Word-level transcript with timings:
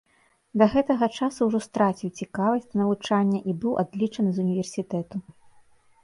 Да 0.59 0.65
гэтага 0.75 1.07
часу 1.17 1.39
ўжо 1.49 1.59
страціў 1.65 2.09
цікавасць 2.23 2.65
да 2.71 2.79
навучання 2.81 3.39
і 3.53 3.55
быў 3.65 3.75
адлічаны 3.83 4.31
з 4.39 4.41
універсітэту. 4.45 5.15